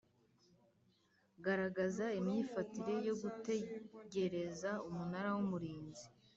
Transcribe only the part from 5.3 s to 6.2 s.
w umurinzi